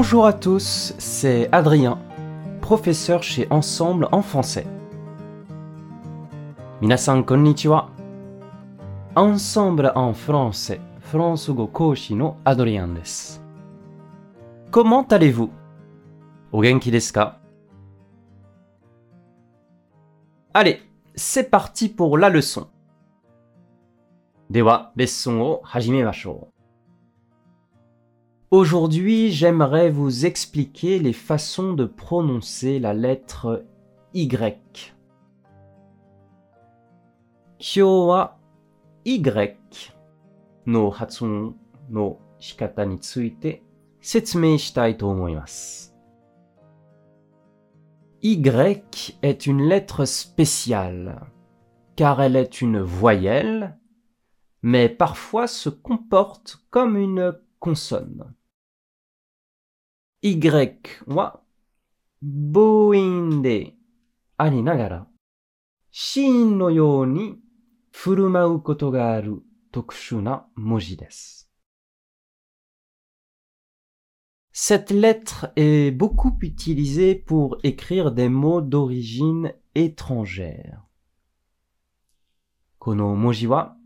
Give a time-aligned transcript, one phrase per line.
[0.00, 1.98] Bonjour à tous, c'est Adrien,
[2.60, 4.64] professeur chez Ensemble en français.
[6.80, 7.90] Minasan konnichiwa.
[9.16, 12.94] Ensemble en français, France go koshi no Adrien.
[14.70, 15.50] Comment allez-vous?
[17.12, 17.40] Ka?
[20.54, 20.80] Allez,
[21.16, 22.68] c'est parti pour la leçon.
[24.48, 26.46] Dewa, lesson o hajimemashou.
[28.50, 33.66] Aujourd'hui, j'aimerais vous expliquer les façons de prononcer la lettre
[34.14, 34.94] Y.
[37.58, 38.14] Kyo
[39.04, 39.58] Y.
[48.22, 51.20] Y est une lettre spéciale,
[51.96, 53.78] car elle est une voyelle,
[54.62, 58.34] mais parfois se comporte comme une consonne.
[60.22, 60.50] Y
[61.06, 61.44] wa
[62.20, 63.74] boin de
[64.36, 65.06] ani nagara
[65.90, 67.40] shin no you ni
[67.92, 69.44] furumau koto ga aru.
[74.52, 80.86] Cette lettre est beaucoup utilisée pour écrire des mots d'origine étrangère.
[82.78, 83.77] Kono moji wa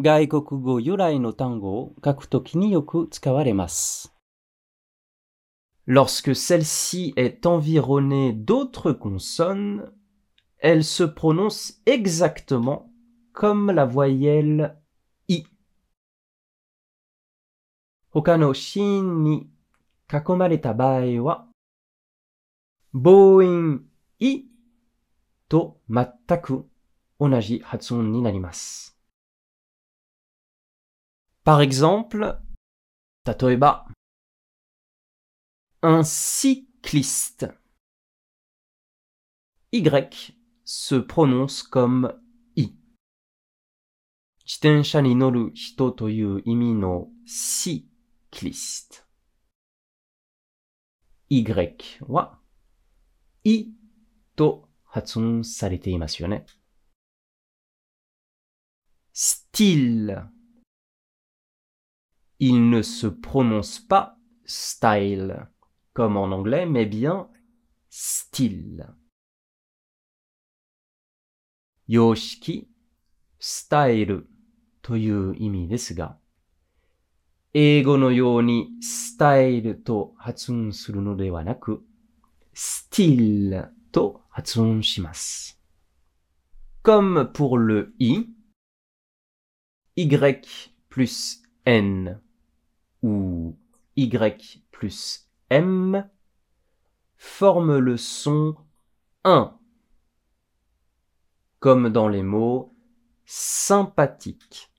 [0.00, 4.12] 外国語由来の単語を書くときによく使われます。
[5.86, 9.90] Lorsque celle-ci est environnée d'autres consonnes,
[10.58, 12.90] elle se prononce exactement
[13.32, 14.76] comme la voyelle
[15.28, 15.46] I.
[18.10, 19.48] 他の子音に
[20.12, 21.46] 囲まれた場合は、
[22.92, 23.84] 母音
[24.18, 24.44] い
[25.48, 26.08] と全
[26.40, 26.66] く
[27.20, 28.89] 同じ発音になります。
[31.43, 32.39] Par exemple,
[33.23, 33.87] Tatoeba.
[35.81, 37.47] Un cycliste.
[39.71, 39.83] Y
[40.63, 42.13] se prononce comme
[42.55, 42.75] I.
[44.45, 49.03] Jitensha ni noru hito toyu imi no cycliste.
[51.29, 51.43] Y
[52.07, 52.37] wa
[53.43, 53.73] I
[54.35, 56.27] to hatsun sarete imasu
[59.13, 60.40] Style
[62.40, 65.48] Il ne se prononce pas style
[65.94, 67.28] comme en anglais, mais bien
[67.88, 68.86] style.
[71.88, 72.68] Yoshiki,
[73.38, 74.26] style
[74.82, 76.18] という意味ですが、
[77.54, 81.82] 英語のように style と発音するのではなく、
[82.54, 85.58] style と発音します。
[86.82, 88.28] Comme pour le i,
[89.96, 90.42] y
[90.90, 92.20] plus n
[93.01, 93.57] ou
[93.95, 94.09] y
[94.71, 96.09] plus m
[97.17, 98.55] forment le son
[99.23, 99.57] 1,
[101.59, 102.75] comme dans les mots
[103.25, 104.71] sympathique,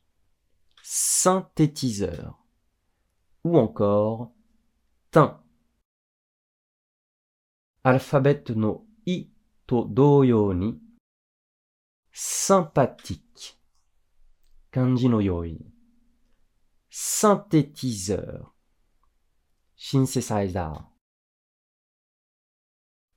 [0.83, 2.45] synthétiseur
[3.45, 4.33] ou encore
[5.11, 5.43] teint.
[7.85, 9.31] Alphabet no i
[9.67, 10.81] to doyo ni
[12.13, 13.59] sympathique,
[14.71, 15.72] kanji no yoi,
[16.92, 18.54] synthétiseur,
[19.76, 20.86] synthesizer,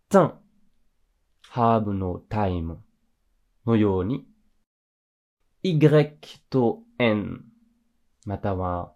[0.08, 0.40] teint,
[1.54, 2.78] herb no time
[3.66, 4.26] のように、
[5.62, 5.78] y
[6.48, 7.44] と n
[8.24, 8.94] または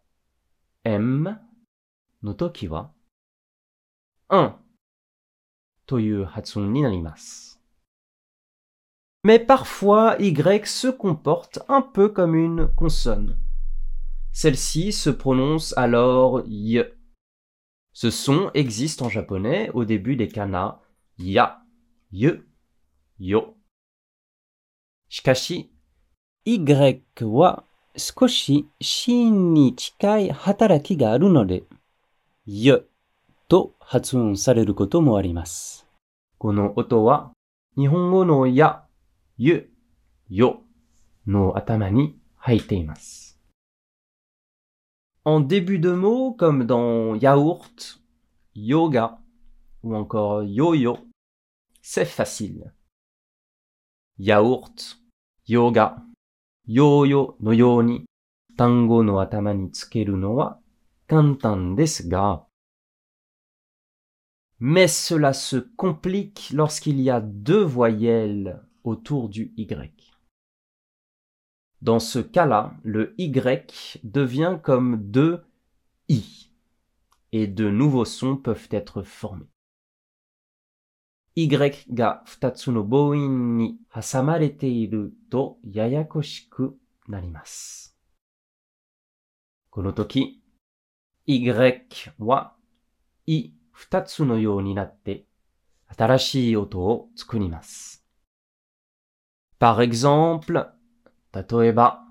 [0.84, 1.40] m
[2.22, 2.92] の時は、
[4.28, 4.54] un
[5.86, 7.60] という発音になります。
[9.22, 10.34] Mais parfois, y
[10.66, 13.38] se comporte un peu comme une consonne.
[14.31, 16.83] Celle-ci se prononce alors y.
[17.93, 20.79] Ce son existe en japonais au début des kana
[21.17, 21.61] ya,
[22.11, 22.47] yu,
[23.19, 23.55] yo.
[25.09, 25.71] しかし、
[26.45, 27.63] Y は
[27.97, 31.63] 少し子音に近い働きがあるので、
[32.45, 32.85] y
[33.47, 35.87] と発音されることもあります。
[36.37, 37.31] この音は、
[37.75, 38.83] 日本語のや、
[39.37, 39.69] ゆ、
[40.29, 40.61] よ
[41.27, 43.28] の頭に入っています。
[45.29, 48.01] en début de mot, comme dans yaourt,
[48.55, 49.19] yoga
[49.83, 50.97] ou encore yo-yo.
[51.81, 52.73] C'est facile.
[54.17, 54.99] Yaourt,
[55.47, 56.03] yoga,
[56.65, 58.05] yo-yo no yoni,
[58.57, 60.61] tango no atama ni tsukeru no wa
[61.07, 61.75] kantan.
[64.59, 70.11] Mais cela se complique lorsqu'il y a deux voyelles autour du Y.
[71.82, 75.44] Dans ce cas-là, le Y devient comme deux
[76.08, 76.50] I.
[77.32, 79.48] et de nouveaux sons peuvent être formés.
[81.36, 81.48] Y
[81.92, 86.78] が2つの母音に挟まれているとややこしく
[87.08, 87.96] なります。
[89.68, 90.44] この時、
[91.26, 91.50] Y
[92.20, 92.54] は
[93.26, 95.26] I 2つのようになって
[95.88, 98.04] 新しい音を作ります。
[99.58, 100.70] Par exemple,
[101.32, 102.04] 例えば、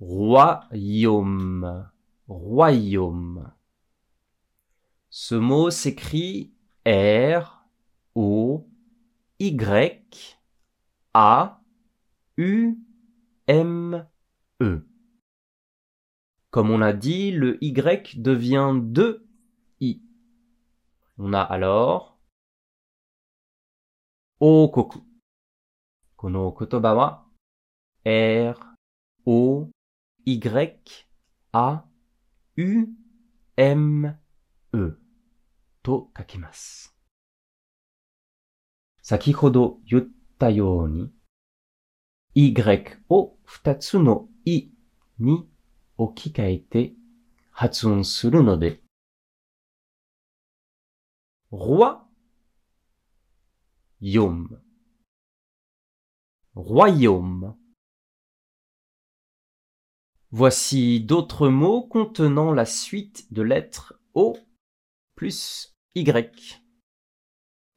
[0.00, 1.90] royaume,
[2.28, 3.52] royaume.
[5.10, 6.52] Ce mot s'écrit
[6.86, 7.66] R,
[8.14, 8.66] O,
[9.38, 10.38] Y,
[11.14, 11.60] A,
[12.36, 12.78] U,
[13.46, 14.06] M,
[14.60, 14.86] E.
[16.50, 19.26] Comme on a dit, le Y devient deux
[19.80, 20.02] I.
[21.18, 22.18] On a alors
[24.40, 25.02] Okoku.
[26.16, 27.24] この言葉は
[28.09, 28.55] R,
[29.25, 29.67] O,
[30.25, 30.39] Y,
[31.51, 31.83] A,
[32.55, 32.87] U,
[33.57, 34.17] M,
[34.73, 34.77] E
[35.83, 36.95] と書きます。
[39.01, 40.07] 先ほど言っ
[40.39, 41.11] たように
[42.33, 44.71] Y を二つの I
[45.19, 45.49] に
[45.97, 46.93] 置き換えて
[47.51, 48.79] 発音するので
[51.51, 51.97] roi,
[54.01, 54.47] yom,
[56.55, 57.66] royaume.
[60.31, 64.37] Voici d'autres mots contenant la suite de lettres O
[65.15, 66.61] plus Y.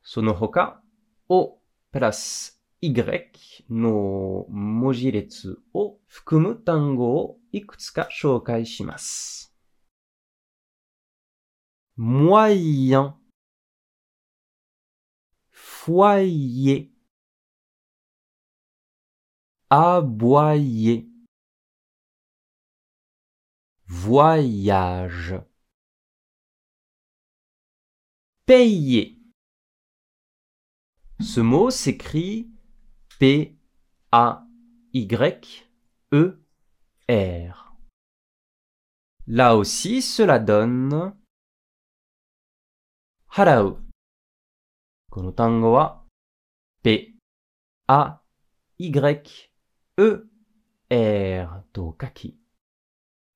[0.03, 0.83] Sonohoka,
[1.29, 1.63] O
[1.93, 2.93] plus Y
[3.69, 8.65] no mojiretsu o fukumu tango ikutsuka shoukai.
[11.97, 13.15] Moyen
[15.53, 16.89] Foyer
[19.69, 21.10] Aboyer
[23.90, 25.36] voyage,
[28.46, 29.18] payer.
[31.20, 32.50] Ce mot s'écrit
[33.20, 33.56] P-A-Y-E-R.
[39.28, 41.16] Là aussi, cela donne
[43.36, 43.84] 払う。
[45.12, 46.06] この単語は
[46.84, 47.16] P-A-Y-E-R
[51.74, 52.39] と書き、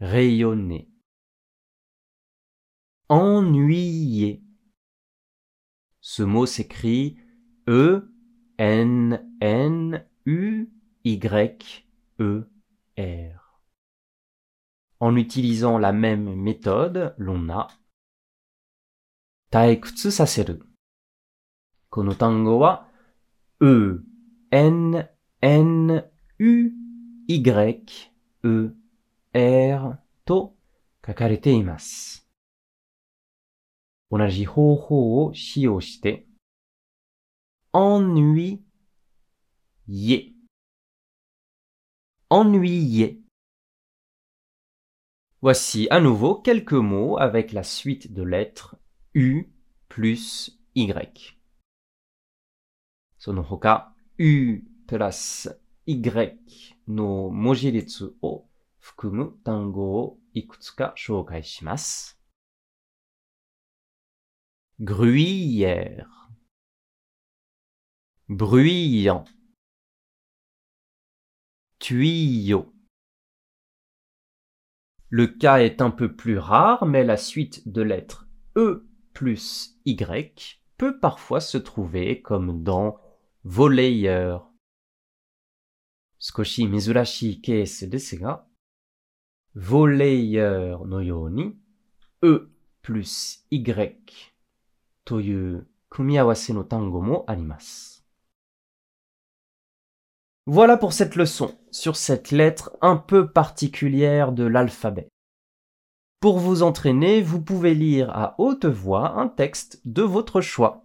[0.00, 0.86] rayonner.
[3.09, 4.43] ennuyé.
[6.01, 7.17] Ce mot s'écrit
[7.67, 8.01] E
[8.57, 10.69] N N U
[11.03, 11.19] Y
[12.19, 12.49] E
[12.97, 13.61] R.
[14.99, 17.67] En utilisant la même méthode, l'on a
[19.51, 20.59] taekutsu saseru.
[21.89, 22.87] Kono tango wa
[23.61, 23.99] E
[24.51, 25.07] N
[25.41, 26.03] N
[26.39, 26.71] U
[27.27, 28.09] Y
[28.43, 28.71] E
[29.33, 30.55] R to
[31.01, 32.24] kakarete imasu.
[34.10, 36.26] 同じ方法を使用して、
[37.72, 38.60] ennuyer,
[42.28, 43.18] ennuyer.
[45.42, 48.76] Voici à nouveau quelques mots avec la suite de lettres
[49.14, 49.48] U
[49.88, 51.38] plus Y.
[53.18, 56.38] その他、U プラス Y
[56.88, 58.44] の文字列を
[58.78, 62.18] 含む単語をいくつか紹介します。
[64.79, 66.29] gruyère,
[68.27, 69.23] bruyant,
[71.79, 72.73] tuyau.
[75.09, 78.27] Le cas est un peu plus rare, mais la suite de lettres
[78.57, 82.99] E plus Y peut parfois se trouver comme dans
[83.43, 84.51] volleyeur.
[86.19, 88.49] Skoshi mizurashi keesu desu ga,
[89.53, 91.55] volleyeur Noyoni,
[92.23, 92.51] E
[92.81, 94.34] plus Y
[95.04, 98.04] という組み合わせの単語もあります。
[100.46, 105.08] Voilà pour cette leçon sur cette lettre un peu particulière de l'alphabet.
[106.20, 110.82] Pour vous entraîner, vous pouvez lire à haute voix un texte de votre choix.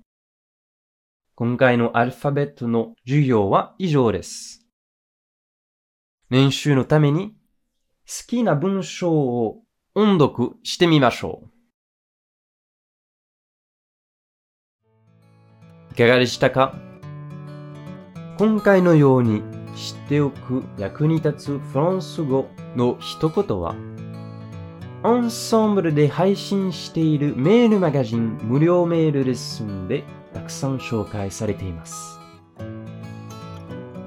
[1.35, 4.65] 今回のアルファベットの授業は以上です。
[6.29, 7.35] 練習のために
[8.07, 9.63] 好きな文章を
[9.95, 11.49] 音読してみましょう。
[15.92, 16.74] いかがでしたか？
[18.38, 19.42] 今回のように
[19.74, 23.74] 知っておく役に立つフランス語の一言は、
[25.02, 32.18] アンサンブルで配信しているメールマガジン無料メールレッスンでたくさん紹介されています。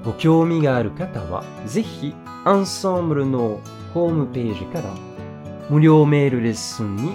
[0.04, 2.14] ご興味がある方は、ぜひ
[2.44, 3.60] アンサンブルの
[3.92, 4.84] ホームページから
[5.70, 7.12] 無料メールレッスンに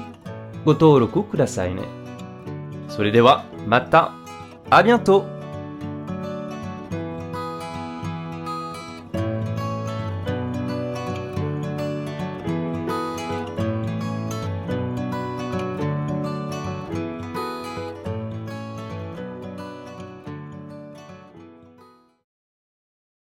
[0.63, 1.83] ご登録くださいね。
[2.87, 4.13] それではまた、
[4.71, 5.25] À bientôt.